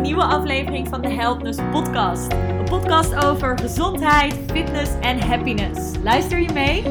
[0.00, 2.32] nieuwe aflevering van de Helpness Podcast.
[2.32, 5.96] Een podcast over gezondheid, fitness en happiness.
[6.02, 6.82] Luister je mee?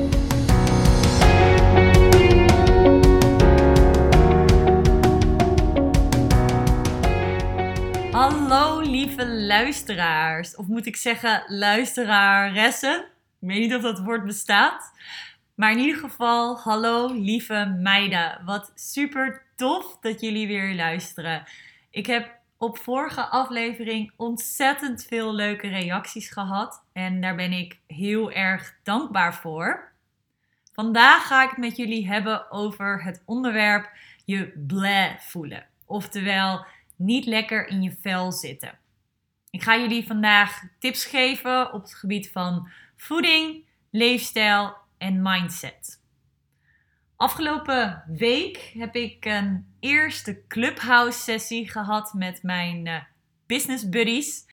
[8.11, 12.99] Hallo lieve luisteraars, of moet ik zeggen luisteraressen?
[13.39, 14.91] Ik weet niet of dat woord bestaat.
[15.55, 18.41] Maar in ieder geval, hallo lieve meiden.
[18.45, 21.43] Wat super tof dat jullie weer luisteren.
[21.91, 26.83] Ik heb op vorige aflevering ontzettend veel leuke reacties gehad.
[26.93, 29.91] En daar ben ik heel erg dankbaar voor.
[30.73, 33.89] Vandaag ga ik het met jullie hebben over het onderwerp
[34.25, 35.65] je bleh voelen.
[35.85, 36.65] Oftewel,
[36.95, 38.77] niet lekker in je vel zitten.
[39.49, 46.03] Ik ga jullie vandaag tips geven op het gebied van voeding, leefstijl en mindset.
[47.25, 53.01] Afgelopen week heb ik een eerste clubhouse sessie gehad met mijn uh,
[53.45, 54.45] business buddies.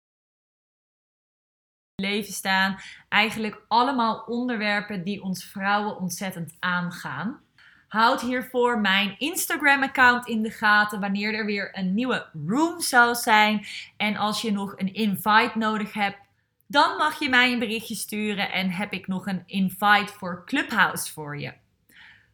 [1.94, 7.40] Leven staan eigenlijk allemaal onderwerpen die ons vrouwen ontzettend aangaan.
[7.88, 13.66] Houd hiervoor mijn Instagram-account in de gaten wanneer er weer een nieuwe room zou zijn.
[13.96, 16.18] En als je nog een invite nodig hebt,
[16.66, 21.12] dan mag je mij een berichtje sturen en heb ik nog een invite voor Clubhouse
[21.12, 21.60] voor je.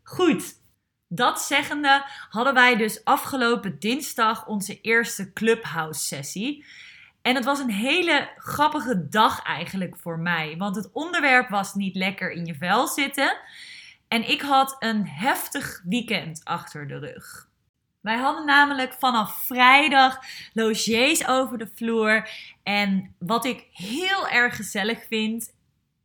[0.08, 0.60] Goed,
[1.08, 6.64] dat zeggende hadden wij dus afgelopen dinsdag onze eerste Clubhouse sessie.
[7.22, 11.94] En het was een hele grappige dag eigenlijk voor mij, want het onderwerp was niet
[11.94, 13.36] lekker in je vel zitten.
[14.08, 17.48] En ik had een heftig weekend achter de rug.
[18.00, 20.18] Wij hadden namelijk vanaf vrijdag
[20.52, 22.30] logies over de vloer.
[22.62, 25.54] En wat ik heel erg gezellig vind.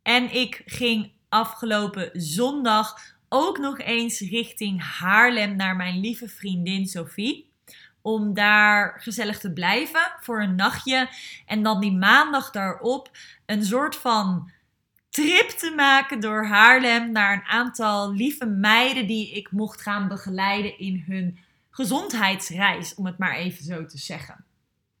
[0.02, 7.52] En ik ging afgelopen zondag ook nog eens richting Haarlem naar mijn lieve vriendin Sophie.
[8.02, 11.08] Om daar gezellig te blijven voor een nachtje.
[11.46, 13.10] En dan die maandag daarop
[13.46, 14.50] een soort van
[15.10, 20.78] trip te maken door Haarlem naar een aantal lieve meiden die ik mocht gaan begeleiden
[20.78, 21.38] in hun
[21.70, 24.44] gezondheidsreis, om het maar even zo te zeggen.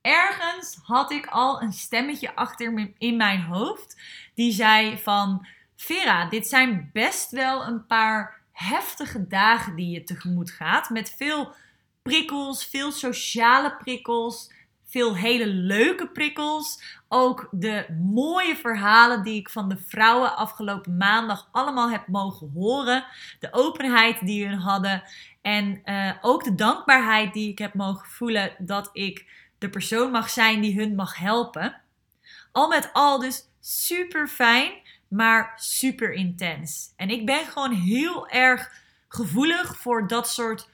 [0.00, 4.00] Ergens had ik al een stemmetje achter in mijn hoofd
[4.34, 5.46] die zei van
[5.76, 11.54] Vera, dit zijn best wel een paar heftige dagen die je tegemoet gaat met veel
[12.02, 14.52] prikkels, veel sociale prikkels,
[14.86, 16.82] veel hele leuke prikkels.
[17.08, 23.04] Ook de mooie verhalen die ik van de vrouwen afgelopen maandag allemaal heb mogen horen.
[23.40, 25.02] De openheid die hun hadden.
[25.42, 29.26] En uh, ook de dankbaarheid die ik heb mogen voelen dat ik
[29.58, 31.80] de persoon mag zijn die hun mag helpen.
[32.52, 34.72] Al met al dus super fijn,
[35.14, 36.92] maar super intens.
[36.96, 38.72] En ik ben gewoon heel erg
[39.08, 40.68] gevoelig voor dat soort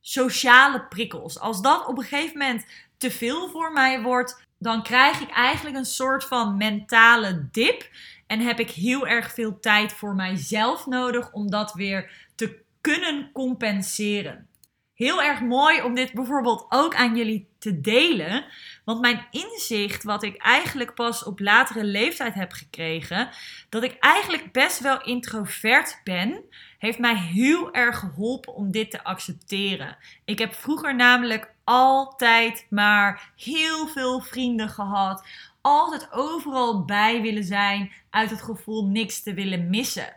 [0.00, 1.38] sociale prikkels.
[1.38, 2.66] Als dat op een gegeven moment
[2.96, 7.88] te veel voor mij wordt, dan krijg ik eigenlijk een soort van mentale dip.
[8.26, 13.32] En heb ik heel erg veel tijd voor mijzelf nodig om dat weer te kunnen
[13.32, 14.48] compenseren.
[14.94, 18.44] Heel erg mooi om dit bijvoorbeeld ook aan jullie te delen.
[18.84, 23.28] Want mijn inzicht, wat ik eigenlijk pas op latere leeftijd heb gekregen,
[23.68, 26.44] dat ik eigenlijk best wel introvert ben,
[26.78, 29.96] heeft mij heel erg geholpen om dit te accepteren.
[30.24, 35.26] Ik heb vroeger namelijk altijd maar heel veel vrienden gehad.
[35.60, 40.14] Altijd overal bij willen zijn uit het gevoel niks te willen missen.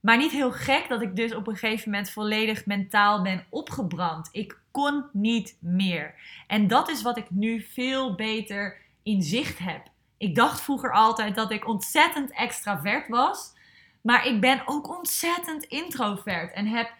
[0.00, 4.28] Maar niet heel gek dat ik dus op een gegeven moment volledig mentaal ben opgebrand.
[4.32, 6.14] Ik kon niet meer.
[6.46, 9.82] En dat is wat ik nu veel beter in zicht heb.
[10.16, 13.52] Ik dacht vroeger altijd dat ik ontzettend extravert was.
[14.00, 16.52] Maar ik ben ook ontzettend introvert.
[16.52, 16.92] En heb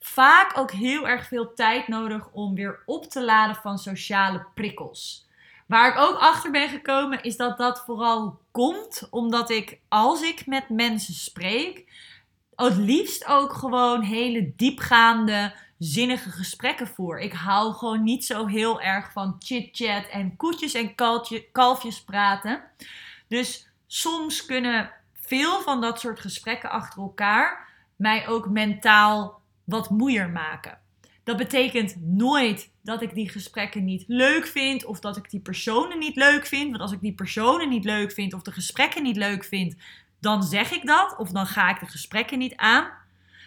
[0.00, 5.26] vaak ook heel erg veel tijd nodig om weer op te laden van sociale prikkels.
[5.66, 10.46] Waar ik ook achter ben gekomen is dat dat vooral komt omdat ik als ik
[10.46, 11.84] met mensen spreek,
[12.54, 17.20] het liefst ook gewoon hele diepgaande, zinnige gesprekken voer.
[17.20, 20.94] Ik hou gewoon niet zo heel erg van chit-chat en koetjes en
[21.52, 22.62] kalfjes praten.
[23.28, 30.30] Dus soms kunnen veel van dat soort gesprekken achter elkaar mij ook mentaal wat moeier
[30.30, 30.78] maken.
[31.24, 35.98] Dat betekent nooit dat ik die gesprekken niet leuk vind of dat ik die personen
[35.98, 36.70] niet leuk vind.
[36.70, 39.76] Want als ik die personen niet leuk vind of de gesprekken niet leuk vind,
[40.20, 42.90] dan zeg ik dat of dan ga ik de gesprekken niet aan.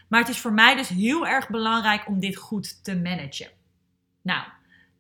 [0.10, 3.50] Maar het is voor mij dus heel erg belangrijk om dit goed te managen.
[4.22, 4.44] Nou,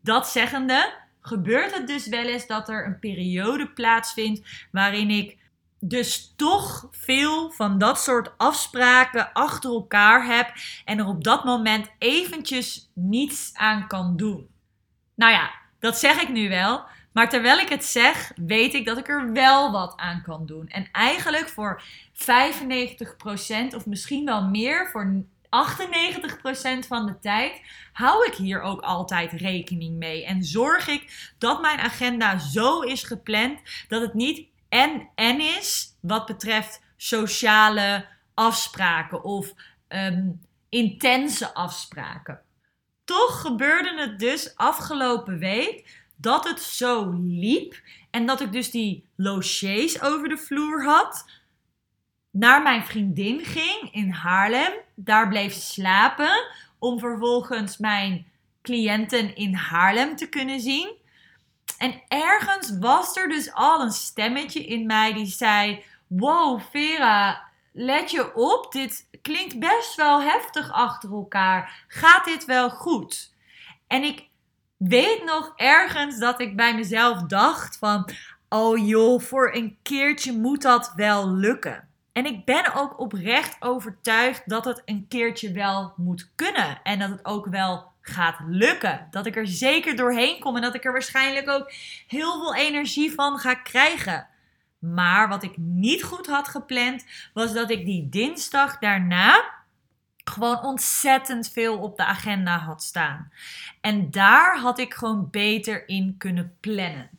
[0.01, 5.37] dat zeggende, gebeurt het dus wel eens dat er een periode plaatsvindt waarin ik
[5.79, 10.53] dus toch veel van dat soort afspraken achter elkaar heb
[10.85, 14.47] en er op dat moment eventjes niets aan kan doen.
[15.15, 16.85] Nou ja, dat zeg ik nu wel,
[17.19, 20.67] Maar terwijl ik het zeg, weet ik dat ik er wel wat aan kan doen.
[20.67, 21.81] En eigenlijk voor
[22.13, 27.61] 95% of misschien wel meer, voor 98% van de tijd
[27.93, 30.25] hou ik hier ook altijd rekening mee.
[30.25, 35.95] En zorg ik dat mijn agenda zo is gepland dat het niet en en is
[36.01, 39.53] wat betreft sociale afspraken of
[39.87, 40.29] ehm,
[40.69, 42.41] intense afspraken.
[43.03, 49.05] Toch gebeurde het dus afgelopen week dat het zo liep en dat ik dus die
[49.15, 51.25] logies over de vloer had
[52.31, 54.71] naar mijn vriendin ging in Haarlem.
[54.95, 56.45] Daar bleef slapen
[56.79, 58.25] om vervolgens mijn
[58.61, 60.95] cliënten in Haarlem te kunnen zien.
[61.77, 68.11] En ergens was er dus al een stemmetje in mij die zei: Wow, Vera, let
[68.11, 71.85] je op, dit klinkt best wel heftig achter elkaar.
[71.87, 73.33] Gaat dit wel goed?
[73.87, 74.28] En ik
[74.79, 78.09] weet nog ergens dat ik bij mezelf dacht van,
[78.49, 81.87] oh joh, voor een keertje moet dat wel lukken.
[82.11, 86.79] En ik ben ook oprecht overtuigd dat het een keertje wel moet kunnen.
[86.83, 89.07] En dat het ook wel gaat lukken.
[89.11, 91.71] Dat ik er zeker doorheen kom en dat ik er waarschijnlijk ook
[92.07, 94.27] heel veel energie van ga krijgen.
[94.79, 99.58] Maar wat ik niet goed had gepland, was dat ik die dinsdag daarna
[100.29, 103.31] gewoon ontzettend veel op de agenda had staan.
[103.81, 107.09] En daar had ik gewoon beter in kunnen plannen.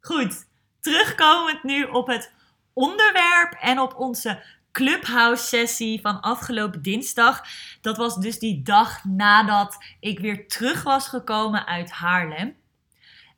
[0.00, 0.46] Goed,
[0.80, 2.32] terugkomend nu op het
[2.72, 4.42] onderwerp en op onze
[4.72, 7.42] Clubhouse sessie van afgelopen dinsdag.
[7.80, 12.56] Dat was dus die dag nadat ik weer terug was gekomen uit Haarlem.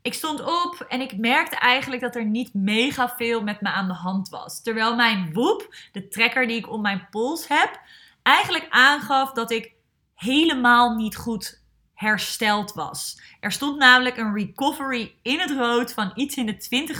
[0.02, 3.88] Ik stond op en ik merkte eigenlijk dat er niet mega veel met me aan
[3.88, 4.62] de hand was.
[4.62, 7.80] Terwijl mijn woep, de trekker die ik om mijn pols heb,
[8.30, 9.72] eigenlijk aangaf dat ik
[10.14, 11.62] helemaal niet goed
[11.94, 13.20] hersteld was.
[13.40, 16.94] Er stond namelijk een recovery in het rood van iets in de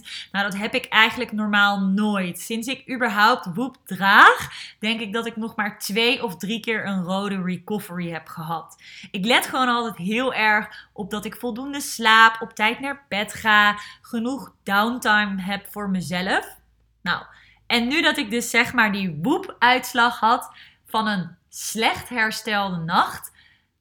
[0.00, 0.08] 20%.
[0.32, 2.40] Nou, dat heb ik eigenlijk normaal nooit.
[2.40, 6.86] Sinds ik überhaupt Woep draag, denk ik dat ik nog maar twee of drie keer
[6.86, 8.82] een rode recovery heb gehad.
[9.10, 13.34] Ik let gewoon altijd heel erg op dat ik voldoende slaap, op tijd naar bed
[13.34, 16.56] ga, genoeg downtime heb voor mezelf.
[17.02, 17.24] Nou,
[17.68, 20.52] en nu dat ik dus zeg maar die Woep-uitslag had
[20.86, 23.32] van een slecht herstelde nacht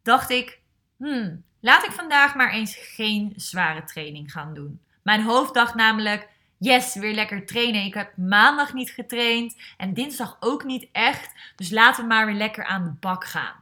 [0.04, 0.60] dacht ik,
[0.98, 4.82] hmm, laat ik vandaag maar eens geen zware training gaan doen.
[5.02, 7.86] Mijn hoofd dacht namelijk, yes, weer lekker trainen.
[7.86, 11.32] Ik heb maandag niet getraind en dinsdag ook niet echt.
[11.56, 13.56] Dus laten we maar weer lekker aan de bak gaan.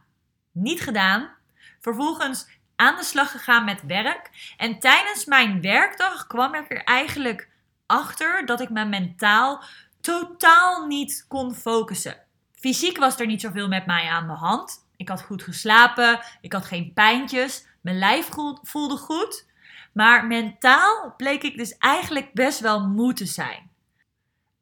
[0.52, 1.28] Niet gedaan.
[1.80, 4.54] Vervolgens aan de slag gegaan met werk.
[4.56, 7.48] En tijdens mijn werkdag kwam ik er eigenlijk
[7.86, 9.62] achter dat ik me mentaal
[10.06, 12.16] totaal niet kon focussen.
[12.52, 14.86] Fysiek was er niet zoveel met mij aan de hand.
[14.96, 18.28] Ik had goed geslapen, ik had geen pijntjes, mijn lijf
[18.62, 19.46] voelde goed.
[19.92, 23.70] Maar mentaal bleek ik dus eigenlijk best wel moe te zijn.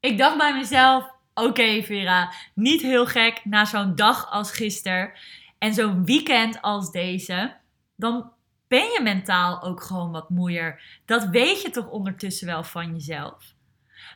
[0.00, 5.12] Ik dacht bij mezelf: oké, Vera, niet heel gek na zo'n dag als gisteren
[5.58, 7.56] en zo'n weekend als deze.
[7.97, 8.32] Dan
[8.69, 11.00] ben je mentaal ook gewoon wat moeier.
[11.05, 13.53] Dat weet je toch ondertussen wel van jezelf.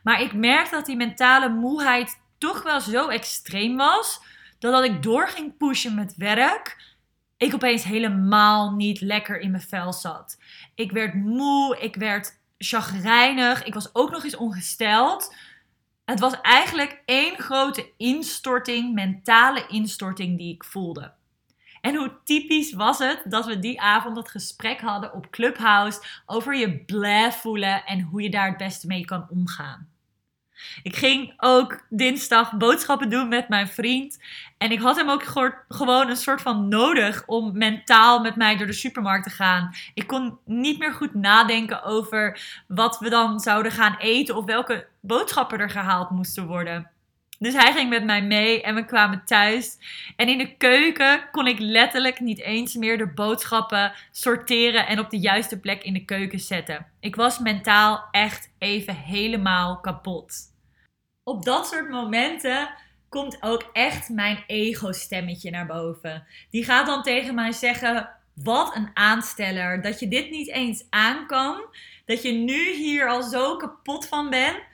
[0.08, 4.20] Maar ik merk dat die mentale moeheid toch wel zo extreem was
[4.58, 6.96] dat ik door ging pushen met werk,
[7.36, 10.38] ik opeens helemaal niet lekker in mijn vel zat.
[10.74, 15.34] Ik werd moe, ik werd chagrijnig, ik was ook nog eens ongesteld.
[16.04, 21.12] Het was eigenlijk één grote instorting, mentale instorting die ik voelde.
[21.80, 26.56] En hoe typisch was het dat we die avond het gesprek hadden op Clubhouse over
[26.56, 29.96] je bleh voelen en hoe je daar het beste mee kan omgaan.
[30.82, 34.18] Ik ging ook dinsdag boodschappen doen met mijn vriend.
[34.58, 35.22] En ik had hem ook
[35.68, 39.74] gewoon een soort van nodig om mentaal met mij door de supermarkt te gaan.
[39.94, 44.86] Ik kon niet meer goed nadenken over wat we dan zouden gaan eten of welke
[45.00, 46.90] boodschappen er gehaald moesten worden.
[47.38, 49.78] Dus hij ging met mij mee en we kwamen thuis.
[50.16, 55.10] En in de keuken kon ik letterlijk niet eens meer de boodschappen sorteren en op
[55.10, 56.86] de juiste plek in de keuken zetten.
[57.00, 60.34] Ik was mentaal echt even helemaal kapot.
[61.22, 62.70] Op dat soort momenten
[63.08, 66.26] komt ook echt mijn ego-stemmetje naar boven.
[66.50, 69.82] Die gaat dan tegen mij zeggen: Wat een aansteller.
[69.82, 71.64] Dat je dit niet eens aan kan.
[72.04, 74.67] Dat je nu hier al zo kapot van bent.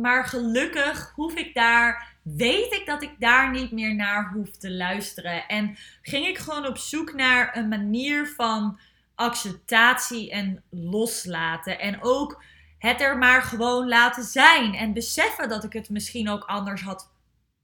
[0.00, 4.70] Maar gelukkig hoef ik daar, weet ik dat ik daar niet meer naar hoef te
[4.70, 5.46] luisteren.
[5.46, 8.78] En ging ik gewoon op zoek naar een manier van
[9.14, 11.80] acceptatie en loslaten.
[11.80, 12.42] En ook
[12.78, 14.74] het er maar gewoon laten zijn.
[14.74, 17.12] En beseffen dat ik het misschien ook anders had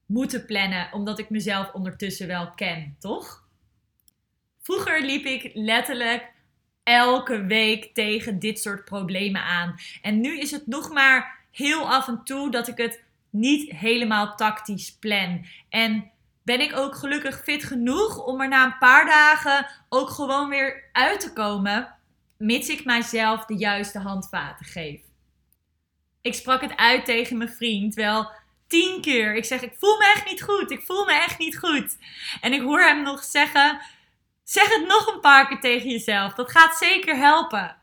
[0.07, 3.49] moeten plannen, omdat ik mezelf ondertussen wel ken, toch?
[4.61, 6.33] Vroeger liep ik letterlijk
[6.83, 9.75] elke week tegen dit soort problemen aan.
[10.03, 14.35] En nu is het nog maar heel af en toe dat ik het niet helemaal
[14.35, 15.47] tactisch plan.
[15.69, 16.11] En
[16.43, 20.89] ben ik ook gelukkig fit genoeg om er na een paar dagen ook gewoon weer
[20.93, 21.95] uit te komen,
[22.39, 25.01] mits ik mijzelf de juiste handvaten geef.
[26.21, 28.31] Ik sprak het uit tegen mijn vriend wel
[28.67, 29.35] tien keer.
[29.35, 30.71] Ik zeg, ik voel me echt niet goed.
[30.71, 31.97] Ik voel me echt niet goed.
[32.41, 33.81] En ik hoor hem nog zeggen,
[34.45, 36.35] zeg het nog een paar keer tegen jezelf.
[36.35, 37.77] Dat gaat zeker helpen.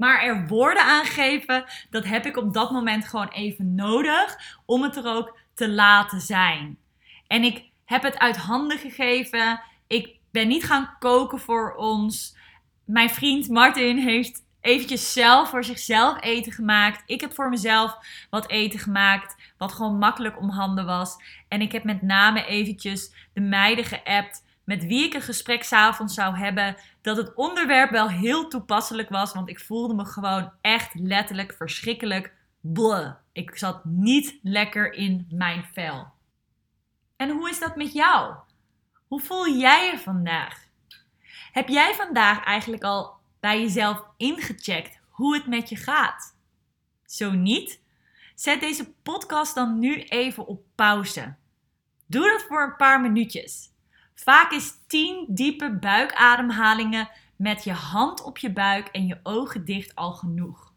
[0.00, 4.96] Maar er woorden aangeven, dat heb ik op dat moment gewoon even nodig om het
[4.96, 6.78] er ook te laten zijn.
[7.26, 9.60] En ik heb het uit handen gegeven.
[9.86, 12.36] Ik ben niet gaan koken voor ons.
[12.84, 17.02] Mijn vriend Martin heeft eventjes zelf voor zichzelf eten gemaakt.
[17.06, 17.96] Ik heb voor mezelf
[18.30, 21.16] wat eten gemaakt, wat gewoon makkelijk om handen was.
[21.48, 26.14] En ik heb met name eventjes de meiden geappt met wie ik een gesprek s'avonds
[26.14, 26.76] zou hebben.
[27.02, 32.34] Dat het onderwerp wel heel toepasselijk was, want ik voelde me gewoon echt letterlijk verschrikkelijk
[32.60, 33.12] bleh.
[33.32, 36.12] Ik zat niet lekker in mijn vel.
[37.16, 38.34] En hoe is dat met jou?
[39.06, 40.68] Hoe voel jij je vandaag?
[41.52, 46.36] Heb jij vandaag eigenlijk al bij jezelf ingecheckt hoe het met je gaat?
[47.04, 47.80] Zo niet?
[48.34, 51.34] Zet deze podcast dan nu even op pauze.
[52.06, 53.70] Doe dat voor een paar minuutjes.
[54.24, 59.94] Vaak is 10 diepe buikademhalingen met je hand op je buik en je ogen dicht
[59.94, 60.72] al genoeg.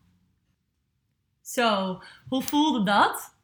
[1.42, 3.36] Zo, hoe voelde dat?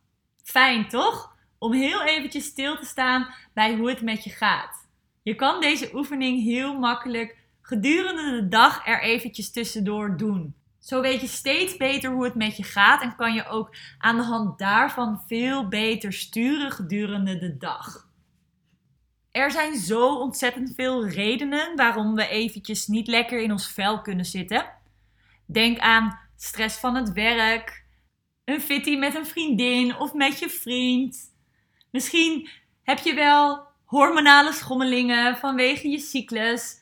[0.43, 1.35] Fijn toch?
[1.57, 4.87] Om heel eventjes stil te staan bij hoe het met je gaat.
[5.23, 10.55] Je kan deze oefening heel makkelijk gedurende de dag er eventjes tussendoor doen.
[10.79, 14.15] Zo weet je steeds beter hoe het met je gaat en kan je ook aan
[14.15, 18.08] de hand daarvan veel beter sturen gedurende de dag.
[19.39, 24.25] Er zijn zo ontzettend veel redenen waarom we eventjes niet lekker in ons vel kunnen
[24.25, 24.65] zitten.
[25.45, 27.85] Denk aan stress van het werk,
[28.45, 31.17] een fitty met een vriendin of met je vriend.
[31.91, 32.49] Misschien
[32.83, 36.75] heb je wel hormonale schommelingen vanwege je cyclus.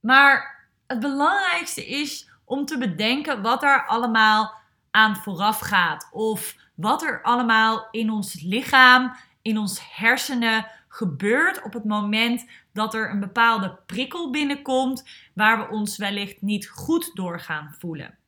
[0.00, 4.54] Maar het belangrijkste is om te bedenken wat er allemaal
[4.90, 6.08] aan vooraf gaat.
[6.12, 12.94] Of wat er allemaal in ons lichaam, in ons hersenen gebeurt op het moment dat
[12.94, 18.18] er een bepaalde prikkel binnenkomt waar we ons wellicht niet goed door gaan voelen.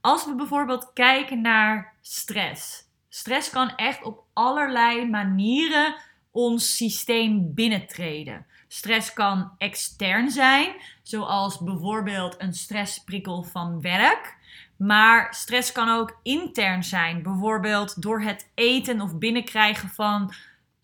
[0.00, 2.84] Als we bijvoorbeeld kijken naar stress.
[3.08, 5.94] Stress kan echt op allerlei manieren
[6.30, 8.46] ons systeem binnentreden.
[8.68, 14.36] Stress kan extern zijn, zoals bijvoorbeeld een stressprikkel van werk.
[14.76, 20.32] Maar stress kan ook intern zijn, bijvoorbeeld door het eten of binnenkrijgen van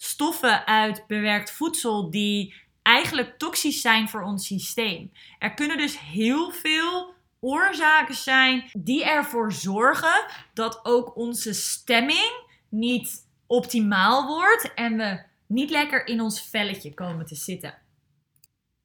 [0.03, 5.13] stoffen uit bewerkt voedsel die eigenlijk toxisch zijn voor ons systeem.
[5.39, 13.27] Er kunnen dus heel veel oorzaken zijn die ervoor zorgen dat ook onze stemming niet
[13.47, 17.79] optimaal wordt en we niet lekker in ons velletje komen te zitten.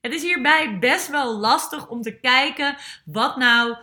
[0.01, 3.77] Het is hierbij best wel lastig om te kijken wat nou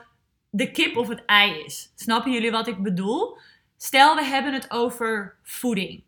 [0.50, 1.92] de kip of het ei is.
[1.94, 3.38] Snappen jullie wat ik bedoel?
[3.76, 6.04] Stel, we hebben het over voeding.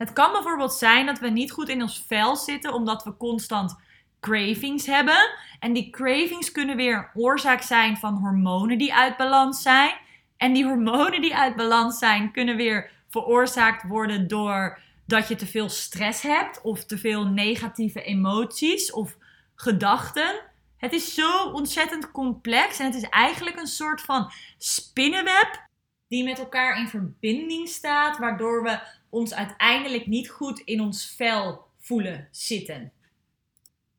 [0.00, 3.76] Het kan bijvoorbeeld zijn dat we niet goed in ons vel zitten omdat we constant
[4.20, 5.30] cravings hebben.
[5.58, 9.92] En die cravings kunnen weer een oorzaak zijn van hormonen die uit balans zijn.
[10.36, 15.46] En die hormonen die uit balans zijn kunnen weer veroorzaakt worden door dat je te
[15.46, 19.16] veel stress hebt of te veel negatieve emoties of
[19.54, 20.40] gedachten.
[20.76, 25.68] Het is zo ontzettend complex en het is eigenlijk een soort van spinnenweb
[26.08, 28.80] die met elkaar in verbinding staat, waardoor we
[29.10, 32.92] ons uiteindelijk niet goed in ons vel voelen zitten.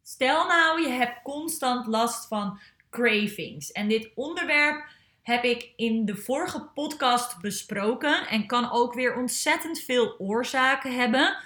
[0.03, 3.71] Stel nou, je hebt constant last van cravings.
[3.71, 4.85] En dit onderwerp
[5.21, 11.37] heb ik in de vorige podcast besproken en kan ook weer ontzettend veel oorzaken hebben.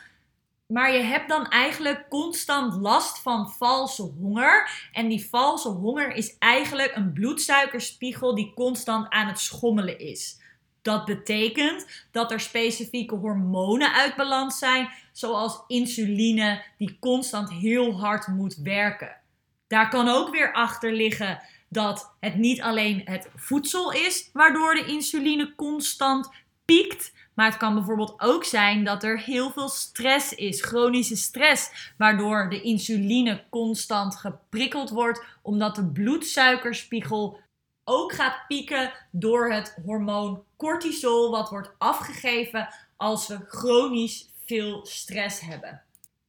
[0.67, 4.87] Maar je hebt dan eigenlijk constant last van valse honger.
[4.91, 10.39] En die valse honger is eigenlijk een bloedsuikerspiegel die constant aan het schommelen is.
[10.85, 18.27] Dat betekent dat er specifieke hormonen uit balans zijn, zoals insuline, die constant heel hard
[18.27, 19.15] moet werken.
[19.67, 21.39] Daar kan ook weer achter liggen
[21.69, 26.29] dat het niet alleen het voedsel is waardoor de insuline constant
[26.65, 31.93] piekt, maar het kan bijvoorbeeld ook zijn dat er heel veel stress is, chronische stress,
[31.97, 37.43] waardoor de insuline constant geprikkeld wordt, omdat de bloedsuikerspiegel
[37.85, 45.39] ook gaat pieken door het hormoon cortisol, wat wordt afgegeven als we chronisch veel stress
[45.39, 45.81] hebben.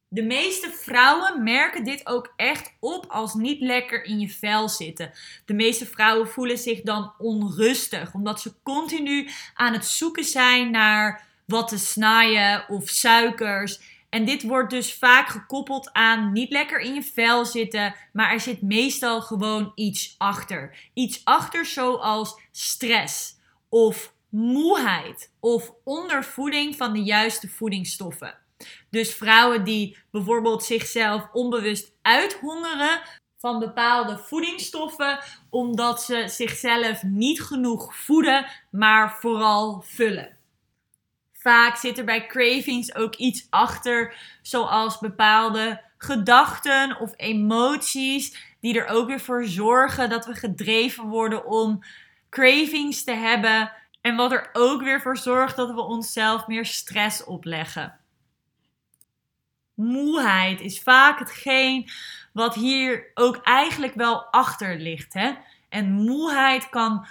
[0.09, 5.11] De meeste vrouwen merken dit ook echt op als niet lekker in je vel zitten.
[5.45, 11.27] De meeste vrouwen voelen zich dan onrustig, omdat ze continu aan het zoeken zijn naar
[11.45, 13.79] wat te snijden of suikers.
[14.09, 18.39] En dit wordt dus vaak gekoppeld aan niet lekker in je vel zitten, maar er
[18.39, 20.89] zit meestal gewoon iets achter.
[20.93, 23.35] Iets achter zoals stress
[23.69, 28.37] of moeheid of ondervoeding van de juiste voedingsstoffen.
[28.89, 33.01] Dus vrouwen die bijvoorbeeld zichzelf onbewust uithongeren
[33.37, 40.36] van bepaalde voedingsstoffen, omdat ze zichzelf niet genoeg voeden, maar vooral vullen.
[41.47, 48.87] Vaak zit er bij cravings ook iets achter, zoals bepaalde gedachten of emoties, die er
[48.87, 51.83] ook weer voor zorgen dat we gedreven worden om
[52.29, 53.71] cravings te hebben.
[54.01, 57.99] En wat er ook weer voor zorgt dat we onszelf meer stress opleggen.
[59.73, 61.89] Moeheid is vaak hetgeen
[62.33, 65.13] wat hier ook eigenlijk wel achter ligt.
[65.13, 65.33] Hè?
[65.69, 67.07] En moeheid kan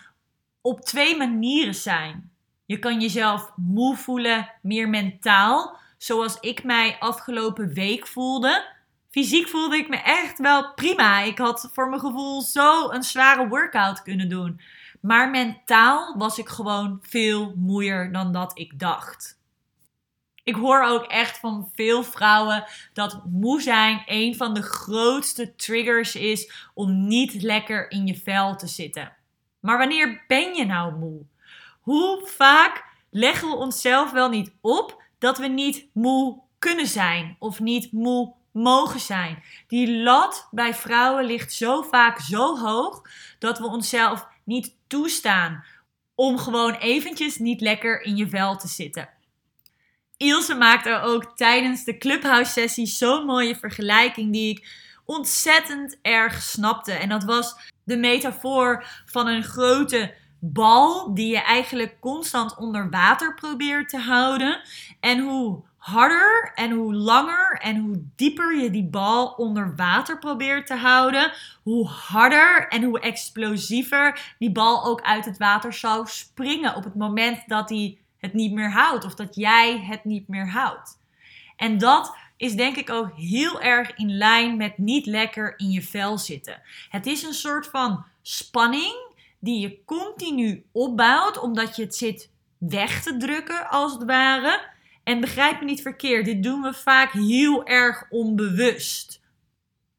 [0.60, 2.35] op twee manieren zijn.
[2.66, 8.64] Je kan jezelf moe voelen, meer mentaal, zoals ik mij afgelopen week voelde.
[9.10, 11.20] Fysiek voelde ik me echt wel prima.
[11.20, 14.60] Ik had voor mijn gevoel zo een zware workout kunnen doen.
[15.00, 19.40] Maar mentaal was ik gewoon veel moeier dan dat ik dacht.
[20.42, 26.14] Ik hoor ook echt van veel vrouwen dat moe zijn een van de grootste triggers
[26.14, 29.12] is om niet lekker in je vel te zitten.
[29.60, 31.24] Maar wanneer ben je nou moe?
[31.86, 37.60] Hoe vaak leggen we onszelf wel niet op dat we niet moe kunnen zijn of
[37.60, 39.42] niet moe mogen zijn?
[39.68, 43.02] Die lat bij vrouwen ligt zo vaak zo hoog
[43.38, 45.64] dat we onszelf niet toestaan
[46.14, 49.08] om gewoon eventjes niet lekker in je vel te zitten.
[50.16, 54.68] Ilse maakte ook tijdens de Clubhouse sessie zo'n mooie vergelijking die ik
[55.04, 56.92] ontzettend erg snapte.
[56.92, 63.34] En dat was de metafoor van een grote bal die je eigenlijk constant onder water
[63.34, 64.60] probeert te houden.
[65.00, 70.66] En hoe harder en hoe langer en hoe dieper je die bal onder water probeert
[70.66, 76.74] te houden, hoe harder en hoe explosiever die bal ook uit het water zou springen
[76.74, 80.50] op het moment dat hij het niet meer houdt of dat jij het niet meer
[80.50, 81.00] houdt.
[81.56, 85.82] En dat is denk ik ook heel erg in lijn met niet lekker in je
[85.82, 86.62] vel zitten.
[86.88, 89.05] Het is een soort van spanning
[89.40, 94.74] die je continu opbouwt omdat je het zit weg te drukken als het ware.
[95.04, 99.24] En begrijp me niet verkeerd, dit doen we vaak heel erg onbewust.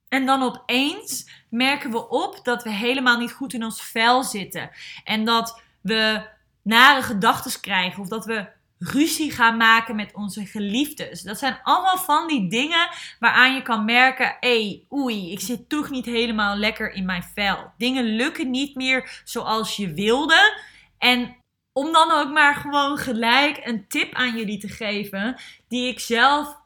[0.10, 4.70] En dan opeens merken we op dat we helemaal niet goed in ons vel zitten.
[5.04, 6.28] En dat we
[6.62, 8.48] nare gedachten krijgen of dat we
[8.80, 11.22] ruzie gaan maken met onze geliefdes.
[11.22, 15.90] Dat zijn allemaal van die dingen waaraan je kan merken: hey, oei, ik zit toch
[15.90, 17.72] niet helemaal lekker in mijn vel.
[17.78, 20.60] Dingen lukken niet meer zoals je wilde.
[20.98, 21.36] En
[21.74, 26.58] om dan ook maar gewoon gelijk een tip aan jullie te geven, die ik zelf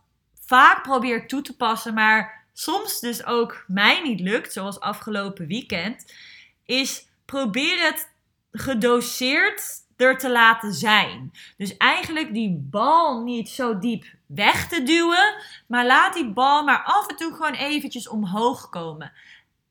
[0.46, 6.14] vaak probeer toe te passen, maar soms dus ook mij niet lukt, zoals afgelopen weekend,
[6.66, 8.10] is probeer het
[8.52, 11.32] gedoseerd er te laten zijn.
[11.58, 15.36] Dus eigenlijk die bal niet zo diep weg te duwen,
[15.68, 19.12] maar laat die bal maar af en toe gewoon eventjes omhoog komen.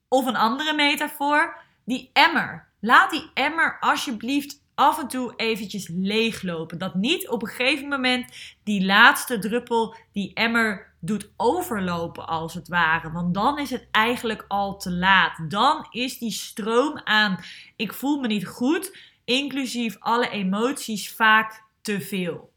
[0.08, 2.68] Of een andere metafoor, die emmer.
[2.80, 6.78] Laat die emmer alsjeblieft af en toe eventjes leeglopen.
[6.78, 8.32] Dat niet op een gegeven moment
[8.64, 13.12] die laatste druppel die emmer doet overlopen als het ware.
[13.12, 15.50] Want dan is het eigenlijk al te laat.
[15.50, 17.38] Dan is die stroom aan
[17.76, 18.96] ik voel me niet goed,
[19.30, 22.52] inclusief alle emoties, vaak te veel.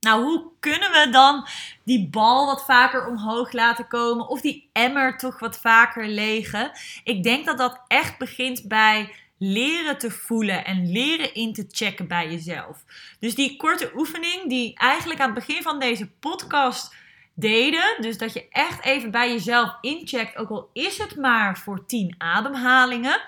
[0.00, 1.46] Nou, hoe kunnen we dan
[1.84, 6.70] die bal wat vaker omhoog laten komen of die emmer toch wat vaker legen?
[7.04, 12.08] Ik denk dat dat echt begint bij leren te voelen en leren in te checken
[12.08, 12.84] bij jezelf.
[13.20, 16.94] Dus die korte oefening die eigenlijk aan het begin van deze podcast
[17.34, 21.86] deden, dus dat je echt even bij jezelf incheckt, ook al is het maar voor
[21.86, 23.20] 10 ademhalingen,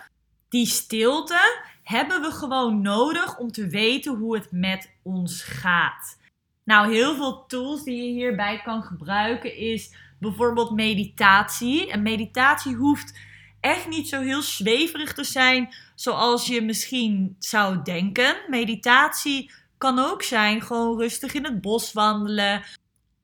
[0.57, 6.19] die stilte hebben we gewoon nodig om te weten hoe het met ons gaat.
[6.65, 11.91] Nou, heel veel tools die je hierbij kan gebruiken is bijvoorbeeld meditatie.
[11.91, 13.19] En meditatie hoeft
[13.61, 18.37] echt niet zo heel zweverig te zijn zoals je misschien zou denken.
[18.49, 22.63] Meditatie kan ook zijn gewoon rustig in het bos wandelen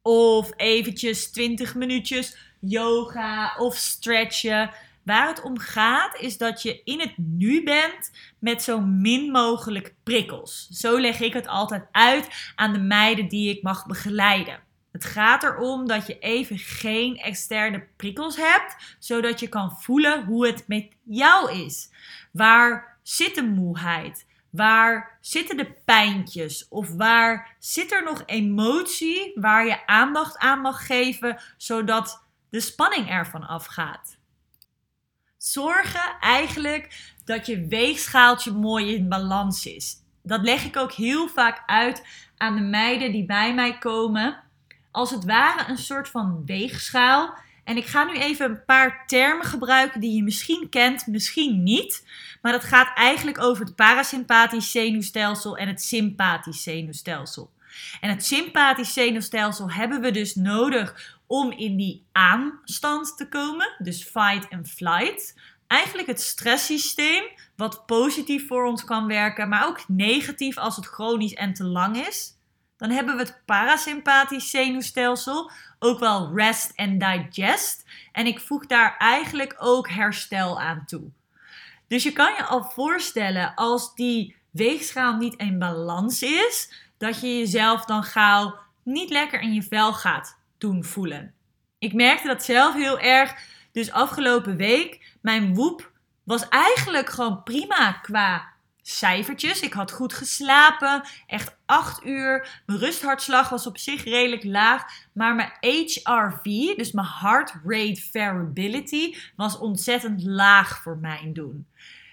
[0.03, 4.71] of eventjes 20 minuutjes yoga of stretchen.
[5.05, 9.95] Waar het om gaat is dat je in het nu bent met zo min mogelijk
[10.03, 10.69] prikkels.
[10.69, 14.61] Zo leg ik het altijd uit aan de meiden die ik mag begeleiden.
[14.93, 20.47] Het gaat erom dat je even geen externe prikkels hebt, zodat je kan voelen hoe
[20.47, 21.91] het met jou is.
[22.33, 24.27] Waar zit de moeheid?
[24.51, 26.69] Waar zitten de pijntjes?
[26.69, 33.11] Of waar zit er nog emotie waar je aandacht aan mag geven, zodat de spanning
[33.11, 34.21] ervan afgaat?
[35.43, 39.97] Zorgen eigenlijk dat je weegschaaltje mooi in balans is.
[40.23, 44.43] Dat leg ik ook heel vaak uit aan de meiden die bij mij komen.
[44.91, 47.35] Als het ware een soort van weegschaal.
[47.65, 52.07] En ik ga nu even een paar termen gebruiken die je misschien kent, misschien niet.
[52.43, 57.51] Maar dat gaat eigenlijk over het parasympathisch zenuwstelsel en het sympathisch zenuwstelsel.
[58.01, 64.03] En het sympathisch zenuwstelsel hebben we dus nodig om in die aanstand te komen, dus
[64.03, 65.35] fight and flight.
[65.67, 67.25] Eigenlijk het stresssysteem,
[67.57, 72.07] wat positief voor ons kan werken, maar ook negatief als het chronisch en te lang
[72.07, 72.37] is.
[72.77, 77.85] Dan hebben we het parasympathisch zenuwstelsel, ook wel rest and digest.
[78.13, 81.11] En ik voeg daar eigenlijk ook herstel aan toe.
[81.87, 87.39] Dus je kan je al voorstellen als die weegschaal niet in balans is, dat je
[87.39, 91.35] jezelf dan gauw niet lekker in je vel gaat doen voelen.
[91.79, 93.35] Ik merkte dat zelf heel erg.
[93.73, 95.93] Dus afgelopen week, mijn woep
[96.25, 99.61] was eigenlijk gewoon prima qua cijfertjes.
[99.61, 102.63] Ik had goed geslapen, echt 8 uur.
[102.67, 106.45] Mijn rusthartslag was op zich redelijk laag, maar mijn HRV,
[106.77, 111.67] dus mijn heart rate variability, was ontzettend laag voor mijn doen.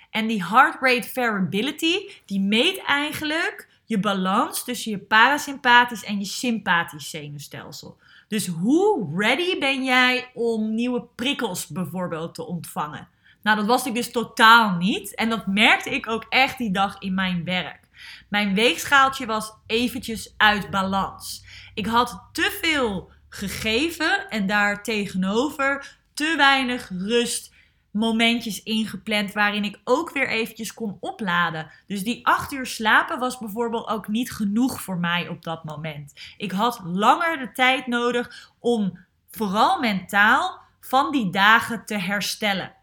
[0.09, 6.25] En die heart rate variability, die meet eigenlijk je balans tussen je parasympathisch en je
[6.25, 7.97] sympathisch zenuwstelsel.
[8.29, 13.07] Dus hoe ready ben jij om nieuwe prikkels bijvoorbeeld te ontvangen?
[13.41, 15.15] Nou, dat was ik dus totaal niet.
[15.15, 17.87] En dat merkte ik ook echt die dag in mijn werk.
[18.27, 21.43] Mijn weegschaaltje was eventjes uit balans.
[21.73, 27.53] Ik had te veel gegeven en daar tegenover te weinig rust
[27.91, 31.71] momentjes ingepland waarin ik ook weer eventjes kon opladen.
[31.87, 36.13] Dus die acht uur slapen was bijvoorbeeld ook niet genoeg voor mij op dat moment.
[36.37, 38.99] Ik had langer de tijd nodig om
[39.29, 42.73] vooral mentaal van die dagen te herstellen.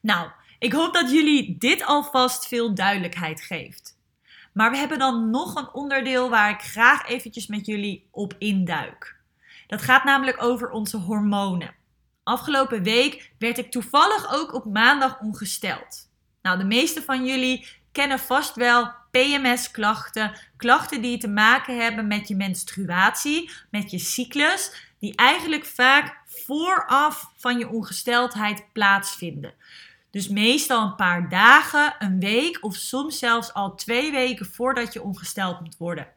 [0.00, 3.98] Nou, ik hoop dat jullie dit alvast veel duidelijkheid geeft.
[4.52, 9.18] Maar we hebben dan nog een onderdeel waar ik graag eventjes met jullie op induik.
[9.66, 11.74] Dat gaat namelijk over onze hormonen.
[12.22, 16.08] Afgelopen week werd ik toevallig ook op maandag ongesteld.
[16.42, 20.32] Nou, de meeste van jullie kennen vast wel PMS-klachten.
[20.56, 27.32] Klachten die te maken hebben met je menstruatie, met je cyclus, die eigenlijk vaak vooraf
[27.36, 29.54] van je ongesteldheid plaatsvinden.
[30.10, 35.02] Dus meestal een paar dagen, een week of soms zelfs al twee weken voordat je
[35.02, 36.08] ongesteld moet worden.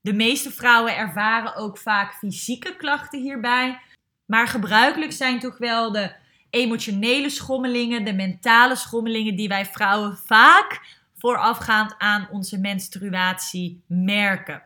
[0.00, 3.80] De meeste vrouwen ervaren ook vaak fysieke klachten hierbij,
[4.26, 6.12] maar gebruikelijk zijn toch wel de
[6.50, 10.80] emotionele schommelingen, de mentale schommelingen die wij vrouwen vaak
[11.18, 14.62] voorafgaand aan onze menstruatie merken.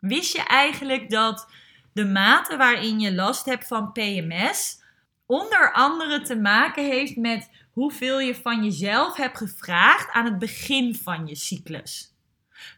[0.00, 1.46] Wist je eigenlijk dat
[1.92, 4.82] de mate waarin je last hebt van PMS
[5.26, 10.94] onder andere te maken heeft met hoeveel je van jezelf hebt gevraagd aan het begin
[10.94, 12.14] van je cyclus?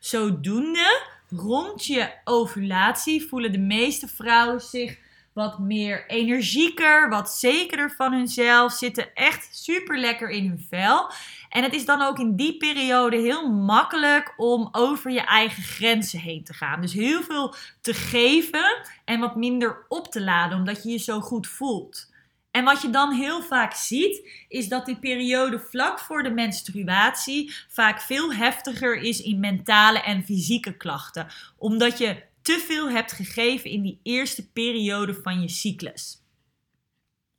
[0.00, 4.98] Zodoende, rond je ovulatie voelen de meeste vrouwen zich
[5.36, 11.10] wat meer energieker, wat zekerder van hunzelf, zitten echt super lekker in hun vel.
[11.48, 16.20] En het is dan ook in die periode heel makkelijk om over je eigen grenzen
[16.20, 16.80] heen te gaan.
[16.80, 21.20] Dus heel veel te geven en wat minder op te laden, omdat je je zo
[21.20, 22.14] goed voelt.
[22.50, 27.54] En wat je dan heel vaak ziet, is dat die periode vlak voor de menstruatie
[27.68, 31.26] vaak veel heftiger is in mentale en fysieke klachten.
[31.56, 36.24] Omdat je te veel hebt gegeven in die eerste periode van je cyclus.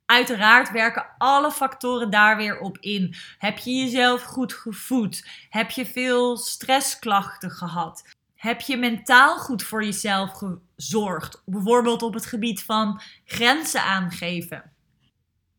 [0.06, 3.14] Uiteraard werken alle factoren daar weer op in.
[3.38, 5.26] Heb je jezelf goed gevoed?
[5.50, 8.04] Heb je veel stressklachten gehad?
[8.34, 11.42] Heb je mentaal goed voor jezelf gezorgd?
[11.44, 14.72] Bijvoorbeeld op het gebied van grenzen aangeven.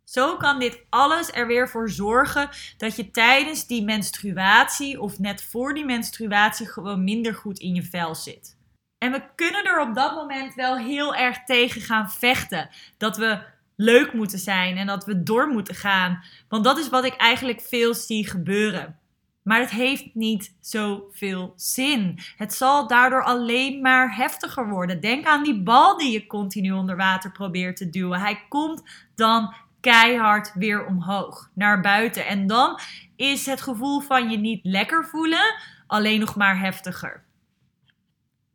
[0.03, 5.43] Zo kan dit alles er weer voor zorgen dat je tijdens die menstruatie of net
[5.43, 8.57] voor die menstruatie gewoon minder goed in je vel zit.
[8.99, 12.69] En we kunnen er op dat moment wel heel erg tegen gaan vechten.
[12.97, 13.39] Dat we
[13.75, 16.23] leuk moeten zijn en dat we door moeten gaan.
[16.47, 18.99] Want dat is wat ik eigenlijk veel zie gebeuren.
[19.43, 22.19] Maar het heeft niet zoveel zin.
[22.37, 25.01] Het zal daardoor alleen maar heftiger worden.
[25.01, 28.19] Denk aan die bal die je continu onder water probeert te duwen.
[28.19, 28.83] Hij komt
[29.15, 32.27] dan keihard weer omhoog naar buiten.
[32.27, 32.79] En dan
[33.15, 35.55] is het gevoel van je niet lekker voelen
[35.87, 37.23] alleen nog maar heftiger.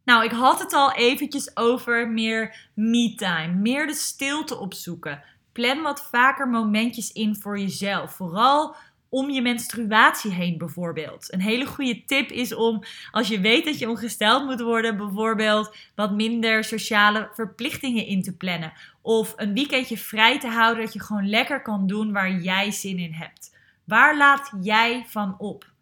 [0.05, 5.23] Nou, ik had het al eventjes over meer me-time, meer de stilte opzoeken.
[5.53, 8.15] Plan wat vaker momentjes in voor jezelf.
[8.15, 8.77] Vooral
[9.09, 11.33] om je menstruatie heen bijvoorbeeld.
[11.33, 15.77] Een hele goede tip is om, als je weet dat je ongesteld moet worden, bijvoorbeeld
[15.95, 18.73] wat minder sociale verplichtingen in te plannen.
[19.03, 22.99] Of een weekendje vrij te houden dat je gewoon lekker kan doen waar jij zin
[22.99, 23.57] in hebt.
[23.85, 25.73] Waar laat jij van op?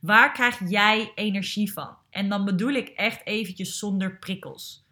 [0.00, 1.96] Waar krijg jij energie van?
[2.18, 4.84] En dan bedoel ik echt eventjes zonder prikkels.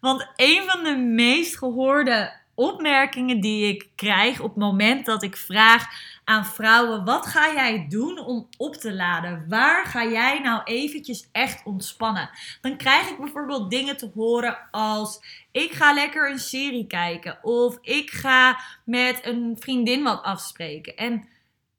[0.00, 5.36] Want een van de meest gehoorde opmerkingen die ik krijg op het moment dat ik
[5.36, 5.86] vraag
[6.24, 9.44] aan vrouwen: wat ga jij doen om op te laden?
[9.48, 12.30] Waar ga jij nou eventjes echt ontspannen?
[12.60, 15.20] Dan krijg ik bijvoorbeeld dingen te horen als:
[15.50, 20.96] ik ga lekker een serie kijken of ik ga met een vriendin wat afspreken.
[20.96, 21.28] En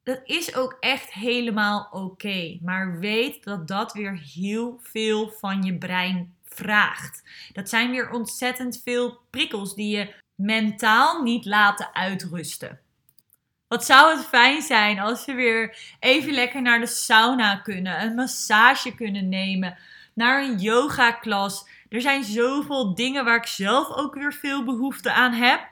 [0.04, 2.58] dat is ook echt helemaal oké.
[2.62, 7.22] Maar weet dat dat weer heel veel van je brein vraagt.
[7.52, 12.80] Dat zijn weer ontzettend veel prikkels die je mentaal niet laten uitrusten.
[13.68, 18.14] Wat zou het fijn zijn als we weer even lekker naar de sauna kunnen, een
[18.14, 19.78] massage kunnen nemen,
[20.14, 21.68] naar een yoga klas.
[21.88, 25.68] Er zijn zoveel dingen waar ik zelf ook weer veel behoefte aan heb.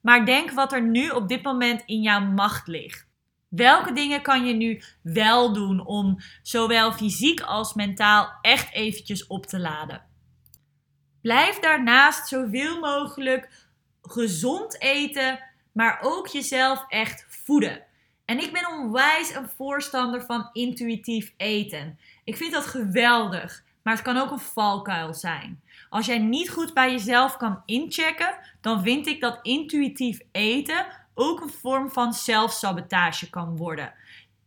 [0.00, 3.09] Maar denk wat er nu op dit moment in jouw macht ligt.
[3.50, 9.46] Welke dingen kan je nu wel doen om zowel fysiek als mentaal echt eventjes op
[9.46, 10.02] te laden?
[11.22, 13.68] Blijf daarnaast zoveel mogelijk
[14.02, 15.38] gezond eten,
[15.72, 17.82] maar ook jezelf echt voeden.
[18.24, 21.98] En ik ben onwijs een voorstander van intuïtief eten.
[22.24, 25.62] Ik vind dat geweldig, maar het kan ook een valkuil zijn.
[25.88, 31.40] Als jij niet goed bij jezelf kan inchecken, dan vind ik dat intuïtief eten ook
[31.40, 33.92] een vorm van zelfsabotage kan worden.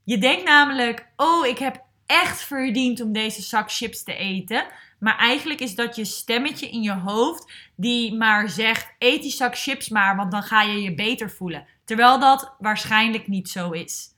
[0.03, 4.65] Je denkt namelijk: oh, ik heb echt verdiend om deze zak chips te eten.
[4.99, 9.57] Maar eigenlijk is dat je stemmetje in je hoofd die maar zegt: eet die zak
[9.57, 11.67] chips maar, want dan ga je je beter voelen.
[11.85, 14.12] Terwijl dat waarschijnlijk niet zo is.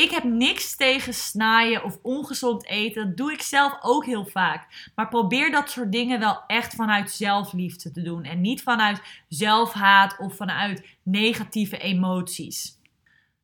[0.00, 3.06] Ik heb niks tegen snaaien of ongezond eten.
[3.06, 4.90] Dat doe ik zelf ook heel vaak.
[4.94, 8.24] Maar probeer dat soort dingen wel echt vanuit zelfliefde te doen.
[8.24, 12.78] En niet vanuit zelfhaat of vanuit negatieve emoties.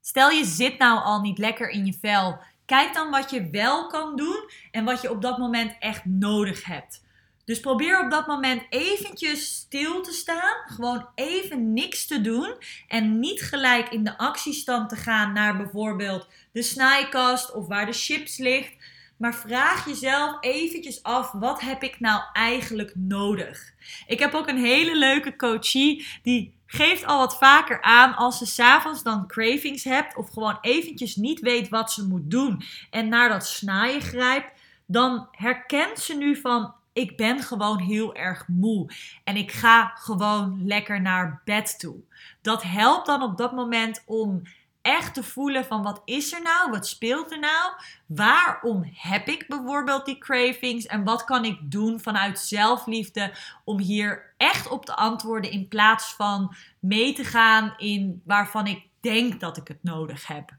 [0.01, 2.38] Stel je zit nou al niet lekker in je vel.
[2.66, 6.64] Kijk dan wat je wel kan doen en wat je op dat moment echt nodig
[6.64, 7.05] hebt.
[7.46, 10.54] Dus probeer op dat moment eventjes stil te staan.
[10.66, 12.54] Gewoon even niks te doen.
[12.88, 17.92] En niet gelijk in de actiestand te gaan naar bijvoorbeeld de snijkast of waar de
[17.92, 18.74] chips ligt.
[19.16, 23.72] Maar vraag jezelf eventjes af, wat heb ik nou eigenlijk nodig?
[24.06, 28.46] Ik heb ook een hele leuke coachie die geeft al wat vaker aan als ze
[28.46, 33.28] s'avonds dan cravings hebt of gewoon eventjes niet weet wat ze moet doen en naar
[33.28, 34.52] dat snijden grijpt,
[34.87, 38.90] dan herkent ze nu van ik ben gewoon heel erg moe
[39.24, 41.96] en ik ga gewoon lekker naar bed toe.
[42.40, 44.42] Dat helpt dan op dat moment om
[44.82, 46.70] echt te voelen van wat is er nou?
[46.70, 47.72] Wat speelt er nou?
[48.06, 50.87] Waarom heb ik bijvoorbeeld die cravings?
[50.87, 53.32] En wat kan ik doen vanuit zelfliefde
[53.64, 58.82] om hier echt op te antwoorden in plaats van mee te gaan in waarvan ik
[59.00, 60.56] denk dat ik het nodig heb?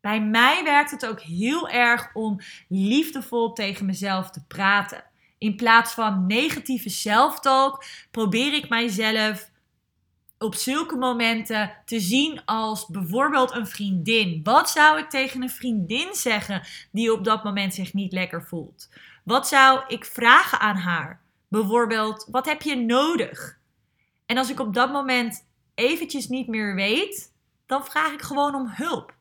[0.00, 5.04] Bij mij werkt het ook heel erg om liefdevol tegen mezelf te praten.
[5.38, 9.50] In plaats van negatieve zelftalk probeer ik mijzelf
[10.38, 14.40] op zulke momenten te zien als bijvoorbeeld een vriendin.
[14.42, 18.88] Wat zou ik tegen een vriendin zeggen die op dat moment zich niet lekker voelt?
[19.24, 21.22] Wat zou ik vragen aan haar?
[21.48, 23.58] Bijvoorbeeld, wat heb je nodig?
[24.26, 27.32] En als ik op dat moment eventjes niet meer weet,
[27.66, 29.18] dan vraag ik gewoon om hulp.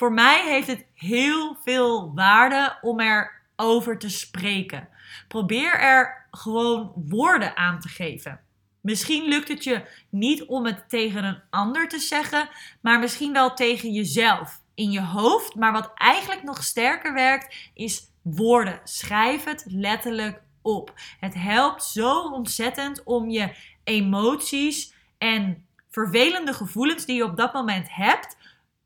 [0.00, 4.88] Voor mij heeft het heel veel waarde om erover te spreken.
[5.28, 8.40] Probeer er gewoon woorden aan te geven.
[8.80, 12.48] Misschien lukt het je niet om het tegen een ander te zeggen,
[12.80, 15.54] maar misschien wel tegen jezelf in je hoofd.
[15.54, 18.80] Maar wat eigenlijk nog sterker werkt, is woorden.
[18.84, 20.92] Schrijf het letterlijk op.
[21.20, 27.94] Het helpt zo ontzettend om je emoties en vervelende gevoelens die je op dat moment
[27.94, 28.36] hebt,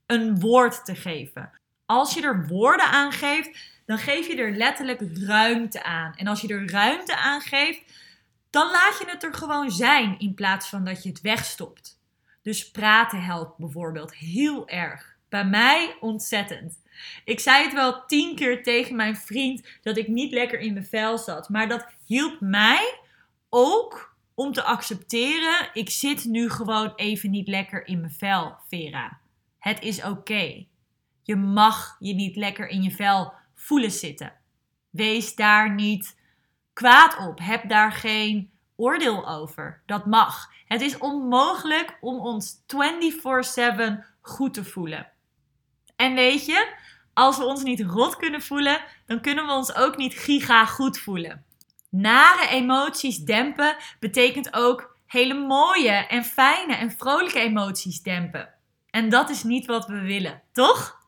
[0.07, 1.51] een woord te geven.
[1.87, 6.15] Als je er woorden aan geeft, dan geef je er letterlijk ruimte aan.
[6.15, 7.83] En als je er ruimte aan geeft,
[8.51, 12.01] dan laat je het er gewoon zijn in plaats van dat je het wegstopt.
[12.43, 15.17] Dus praten helpt bijvoorbeeld heel erg.
[15.29, 16.79] Bij mij ontzettend.
[17.25, 20.87] Ik zei het wel tien keer tegen mijn vriend dat ik niet lekker in mijn
[20.87, 21.49] vel zat.
[21.49, 22.99] Maar dat hielp mij
[23.49, 29.19] ook om te accepteren: ik zit nu gewoon even niet lekker in mijn vel, Vera.
[29.65, 30.67] Het is oké.
[31.23, 34.33] Je mag je niet lekker in je vel voelen zitten.
[34.91, 36.17] Wees daar niet
[36.73, 37.39] kwaad op.
[37.43, 39.83] Heb daar geen oordeel over.
[39.87, 40.51] Dat mag.
[40.67, 45.11] Het is onmogelijk om ons 24/7 goed te voelen.
[45.97, 46.75] En weet je,
[47.15, 50.99] als we ons niet rot kunnen voelen, dan kunnen we ons ook niet giga goed
[50.99, 51.45] voelen.
[51.89, 58.55] Nare emoties dempen betekent ook hele mooie en fijne en vrolijke emoties dempen.
[58.95, 60.99] En dat is niet wat we willen, toch?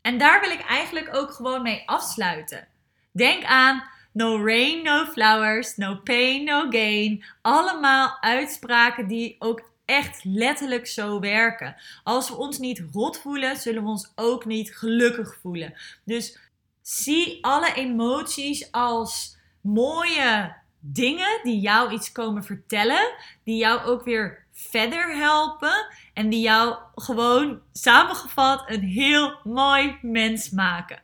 [0.00, 2.68] En daar wil ik eigenlijk ook gewoon mee afsluiten.
[3.12, 7.24] Denk aan no rain, no flowers, no pain, no gain.
[7.42, 11.76] Allemaal uitspraken die ook echt letterlijk zo werken.
[12.04, 15.74] Als we ons niet rot voelen, zullen we ons ook niet gelukkig voelen.
[16.04, 16.38] Dus
[16.82, 24.46] zie alle emoties als mooie dingen die jou iets komen vertellen, die jou ook weer
[24.58, 31.02] verder helpen en die jou gewoon samengevat een heel mooi mens maken.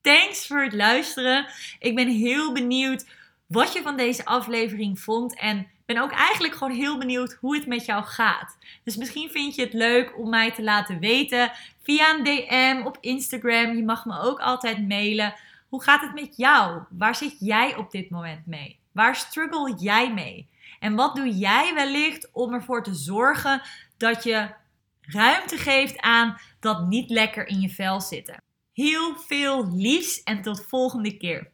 [0.00, 1.46] Thanks voor het luisteren.
[1.78, 3.06] Ik ben heel benieuwd
[3.46, 7.66] wat je van deze aflevering vond en ben ook eigenlijk gewoon heel benieuwd hoe het
[7.66, 8.58] met jou gaat.
[8.84, 12.98] Dus misschien vind je het leuk om mij te laten weten via een DM op
[13.00, 13.76] Instagram.
[13.76, 15.34] Je mag me ook altijd mailen.
[15.68, 16.82] Hoe gaat het met jou?
[16.90, 18.78] Waar zit jij op dit moment mee?
[18.92, 20.48] Waar struggle jij mee?
[20.78, 23.62] En wat doe jij wellicht om ervoor te zorgen
[23.96, 24.54] dat je
[25.00, 28.42] ruimte geeft aan dat niet lekker in je vel zitten?
[28.72, 31.50] Heel veel liefs en tot volgende keer.